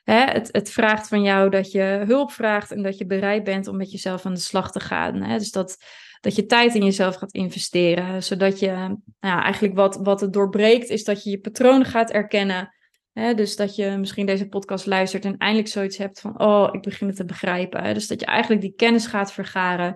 hè, 0.04 0.24
het, 0.24 0.50
het 0.52 0.70
vraagt 0.72 1.08
van 1.08 1.22
jou 1.22 1.50
dat 1.50 1.72
je 1.72 2.04
hulp 2.06 2.32
vraagt 2.32 2.72
en 2.72 2.84
dat 2.84 2.98
je 2.98 3.06
bereid 3.06 3.44
bent 3.44 3.68
om 3.68 3.78
met 3.78 3.92
jezelf 3.92 4.26
aan 4.26 4.34
de 4.34 4.40
slag 4.40 4.72
te 4.72 4.80
gaan. 4.80 5.22
Hè? 5.22 5.38
Dus 5.38 5.52
dat, 5.52 5.78
dat 6.24 6.36
je 6.36 6.46
tijd 6.46 6.75
in 6.75 6.84
jezelf 6.84 7.15
gaat 7.15 7.34
investeren, 7.34 8.24
zodat 8.24 8.60
je 8.60 8.98
nou 9.20 9.42
eigenlijk 9.42 9.75
wat, 9.75 9.96
wat 9.96 10.22
het 10.22 10.34
doorbreekt, 10.34 10.89
is 10.89 11.03
dat 11.03 11.24
je 11.24 11.30
je 11.30 11.39
patronen 11.39 11.86
gaat 11.86 12.12
erkennen. 12.12 12.74
Hè? 13.13 13.34
Dus 13.34 13.56
dat 13.56 13.75
je 13.75 13.98
misschien 13.98 14.25
deze 14.25 14.48
podcast 14.48 14.86
luistert 14.86 15.25
en 15.25 15.38
eindelijk 15.38 15.68
zoiets 15.68 15.98
hebt 15.98 16.20
van, 16.20 16.39
oh, 16.39 16.70
ik 16.72 16.82
begin 16.82 17.08
het 17.08 17.15
te 17.15 17.25
begrijpen. 17.25 17.94
Dus 17.94 18.08
dat 18.08 18.20
je 18.20 18.25
eigenlijk 18.25 18.62
die 18.62 18.74
kennis 18.75 19.08
gaat 19.08 19.34
vergaren, 19.34 19.96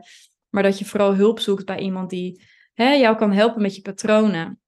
maar 0.50 0.64
dat 0.64 0.80
je 0.80 0.86
vooral 0.86 1.16
hulp 1.16 1.40
zoekt 1.40 1.66
bij 1.66 1.80
iemand 1.80 2.10
die 2.10 2.42
hè, 2.74 2.94
jou 2.94 3.18
kan 3.18 3.32
helpen 3.32 3.62
met 3.62 3.76
je 3.76 3.82
patronen. 3.82 4.60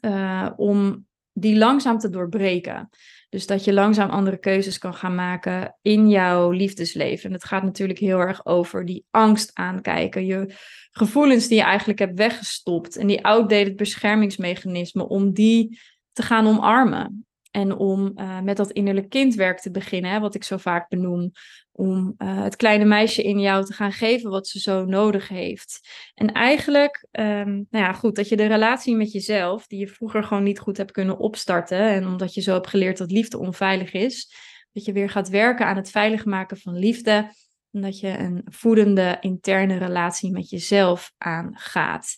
Uh, 0.00 0.50
om 0.56 1.06
die 1.32 1.58
langzaam 1.58 1.98
te 1.98 2.10
doorbreken. 2.10 2.88
Dus 3.30 3.46
dat 3.46 3.64
je 3.64 3.72
langzaam 3.72 4.10
andere 4.10 4.38
keuzes 4.38 4.78
kan 4.78 4.94
gaan 4.94 5.14
maken 5.14 5.76
in 5.82 6.08
jouw 6.08 6.50
liefdesleven. 6.50 7.24
En 7.24 7.32
het 7.32 7.44
gaat 7.44 7.62
natuurlijk 7.62 7.98
heel 7.98 8.18
erg 8.18 8.46
over 8.46 8.84
die 8.84 9.04
angst 9.10 9.50
aankijken. 9.54 10.26
Je 10.26 10.54
gevoelens 10.90 11.48
die 11.48 11.56
je 11.56 11.62
eigenlijk 11.62 11.98
hebt 11.98 12.18
weggestopt. 12.18 12.96
En 12.96 13.06
die 13.06 13.24
outdated 13.24 13.76
beschermingsmechanismen, 13.76 15.08
om 15.08 15.32
die 15.32 15.80
te 16.12 16.22
gaan 16.22 16.46
omarmen. 16.46 17.26
En 17.50 17.76
om 17.76 18.12
uh, 18.14 18.40
met 18.40 18.56
dat 18.56 18.70
innerlijk 18.70 19.08
kindwerk 19.08 19.60
te 19.60 19.70
beginnen, 19.70 20.10
hè, 20.10 20.20
wat 20.20 20.34
ik 20.34 20.44
zo 20.44 20.56
vaak 20.56 20.88
benoem. 20.88 21.30
Om 21.72 22.14
uh, 22.18 22.42
het 22.42 22.56
kleine 22.56 22.84
meisje 22.84 23.22
in 23.22 23.40
jou 23.40 23.64
te 23.64 23.72
gaan 23.72 23.92
geven 23.92 24.30
wat 24.30 24.48
ze 24.48 24.60
zo 24.60 24.84
nodig 24.84 25.28
heeft. 25.28 25.88
En 26.14 26.32
eigenlijk, 26.32 27.06
um, 27.10 27.66
nou 27.70 27.84
ja, 27.84 27.92
goed, 27.92 28.16
dat 28.16 28.28
je 28.28 28.36
de 28.36 28.46
relatie 28.46 28.96
met 28.96 29.12
jezelf, 29.12 29.66
die 29.66 29.78
je 29.78 29.88
vroeger 29.88 30.24
gewoon 30.24 30.42
niet 30.42 30.58
goed 30.58 30.76
hebt 30.76 30.92
kunnen 30.92 31.18
opstarten. 31.18 31.80
En 31.80 32.06
omdat 32.06 32.34
je 32.34 32.40
zo 32.40 32.52
hebt 32.52 32.68
geleerd 32.68 32.98
dat 32.98 33.10
liefde 33.10 33.38
onveilig 33.38 33.92
is, 33.92 34.34
dat 34.72 34.84
je 34.84 34.92
weer 34.92 35.10
gaat 35.10 35.28
werken 35.28 35.66
aan 35.66 35.76
het 35.76 35.90
veilig 35.90 36.24
maken 36.24 36.56
van 36.56 36.78
liefde. 36.78 37.32
En 37.70 37.80
dat 37.80 38.00
je 38.00 38.18
een 38.18 38.42
voedende 38.44 39.16
interne 39.20 39.78
relatie 39.78 40.30
met 40.30 40.50
jezelf 40.50 41.12
aangaat. 41.18 42.16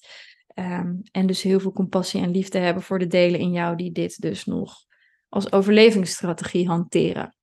Um, 0.54 1.00
en 1.10 1.26
dus 1.26 1.42
heel 1.42 1.60
veel 1.60 1.72
compassie 1.72 2.22
en 2.22 2.30
liefde 2.30 2.58
hebben 2.58 2.82
voor 2.82 2.98
de 2.98 3.06
delen 3.06 3.40
in 3.40 3.52
jou 3.52 3.76
die 3.76 3.92
dit 3.92 4.20
dus 4.20 4.44
nog 4.44 4.90
als 5.32 5.52
overlevingsstrategie 5.52 6.68
hanteren. 6.68 7.36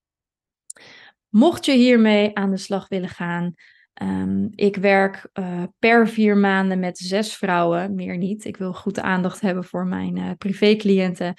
Mocht 1.29 1.65
je 1.65 1.71
hiermee 1.71 2.35
aan 2.35 2.49
de 2.49 2.57
slag 2.57 2.87
willen 2.87 3.09
gaan, 3.09 3.53
um, 4.01 4.49
ik 4.55 4.75
werk 4.75 5.29
uh, 5.33 5.63
per 5.79 6.07
vier 6.07 6.37
maanden 6.37 6.79
met 6.79 6.97
zes 6.97 7.35
vrouwen, 7.35 7.95
meer 7.95 8.17
niet. 8.17 8.45
Ik 8.45 8.57
wil 8.57 8.73
goed 8.73 8.99
aandacht 8.99 9.41
hebben 9.41 9.63
voor 9.63 9.85
mijn 9.85 10.17
uh, 10.17 10.31
privécliënten. 10.37 11.33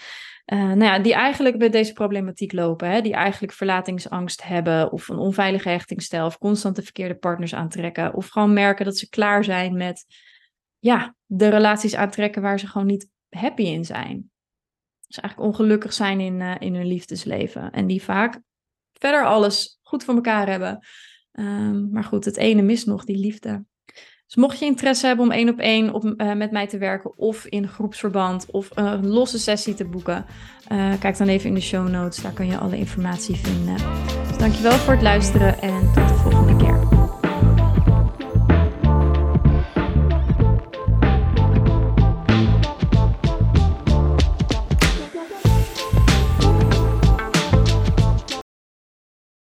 Uh, 0.52 0.58
nou 0.58 0.84
ja, 0.84 0.98
die 0.98 1.14
eigenlijk 1.14 1.56
met 1.56 1.72
deze 1.72 1.92
problematiek 1.92 2.52
lopen, 2.52 2.90
hè, 2.90 3.00
die 3.00 3.14
eigenlijk 3.14 3.52
verlatingsangst 3.52 4.42
hebben 4.42 4.92
of 4.92 5.08
een 5.08 5.18
onveilige 5.18 5.68
hechtingsstijl 5.68 6.26
of 6.26 6.38
constante 6.38 6.82
verkeerde 6.82 7.14
partners 7.14 7.54
aantrekken 7.54 8.14
of 8.14 8.28
gewoon 8.28 8.52
merken 8.52 8.84
dat 8.84 8.96
ze 8.96 9.08
klaar 9.08 9.44
zijn 9.44 9.76
met 9.76 10.06
ja, 10.78 11.14
de 11.26 11.48
relaties 11.48 11.94
aantrekken 11.94 12.42
waar 12.42 12.58
ze 12.58 12.66
gewoon 12.66 12.86
niet 12.86 13.08
happy 13.28 13.62
in 13.62 13.84
zijn. 13.84 14.29
Dus 15.10 15.20
eigenlijk 15.20 15.52
ongelukkig 15.52 15.92
zijn 15.92 16.20
in, 16.20 16.40
uh, 16.40 16.54
in 16.58 16.74
hun 16.74 16.86
liefdesleven. 16.86 17.70
En 17.70 17.86
die 17.86 18.02
vaak 18.02 18.40
verder 18.92 19.24
alles 19.24 19.78
goed 19.82 20.04
voor 20.04 20.14
elkaar 20.14 20.48
hebben. 20.48 20.86
Um, 21.32 21.88
maar 21.92 22.04
goed, 22.04 22.24
het 22.24 22.36
ene 22.36 22.62
mist 22.62 22.86
nog, 22.86 23.04
die 23.04 23.16
liefde. 23.16 23.64
Dus 24.26 24.36
mocht 24.36 24.58
je 24.58 24.64
interesse 24.64 25.06
hebben 25.06 25.24
om 25.24 25.30
één 25.30 25.48
op 25.48 25.58
één 25.58 25.92
op, 25.94 26.04
uh, 26.04 26.32
met 26.32 26.50
mij 26.50 26.66
te 26.66 26.78
werken, 26.78 27.18
of 27.18 27.46
in 27.46 27.68
groepsverband, 27.68 28.50
of 28.50 28.68
een 28.74 29.08
losse 29.08 29.38
sessie 29.38 29.74
te 29.74 29.84
boeken, 29.84 30.24
kijk 31.00 31.18
dan 31.18 31.28
even 31.28 31.48
in 31.48 31.54
de 31.54 31.60
show 31.60 31.88
notes. 31.88 32.22
Daar 32.22 32.32
kun 32.32 32.46
je 32.46 32.58
alle 32.58 32.76
informatie 32.76 33.36
vinden. 33.36 33.76
Dus 34.28 34.38
dankjewel 34.38 34.72
voor 34.72 34.92
het 34.92 35.02
luisteren 35.02 35.60
en 35.60 35.92
tot 35.92 36.39